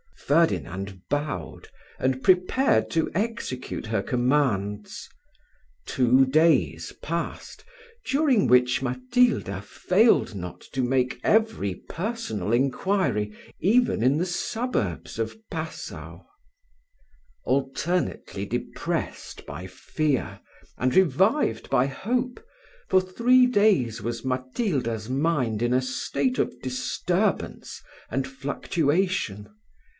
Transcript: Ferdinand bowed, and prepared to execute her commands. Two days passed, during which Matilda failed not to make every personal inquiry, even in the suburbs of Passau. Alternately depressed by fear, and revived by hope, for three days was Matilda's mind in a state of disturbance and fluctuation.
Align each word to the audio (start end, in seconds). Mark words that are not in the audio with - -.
Ferdinand 0.17 1.01
bowed, 1.09 1.67
and 1.99 2.23
prepared 2.23 2.89
to 2.91 3.11
execute 3.13 3.85
her 3.87 4.01
commands. 4.01 5.09
Two 5.85 6.25
days 6.25 6.93
passed, 7.03 7.65
during 8.09 8.47
which 8.47 8.81
Matilda 8.81 9.61
failed 9.61 10.33
not 10.33 10.61
to 10.71 10.81
make 10.83 11.19
every 11.23 11.75
personal 11.75 12.53
inquiry, 12.53 13.35
even 13.59 14.01
in 14.01 14.17
the 14.17 14.25
suburbs 14.25 15.19
of 15.19 15.37
Passau. 15.51 16.21
Alternately 17.43 18.45
depressed 18.45 19.45
by 19.45 19.67
fear, 19.67 20.39
and 20.77 20.95
revived 20.95 21.69
by 21.69 21.87
hope, 21.87 22.43
for 22.87 23.01
three 23.01 23.45
days 23.45 24.01
was 24.01 24.25
Matilda's 24.25 25.09
mind 25.09 25.61
in 25.61 25.73
a 25.73 25.81
state 25.81 26.39
of 26.39 26.59
disturbance 26.61 27.83
and 28.09 28.25
fluctuation. 28.25 29.49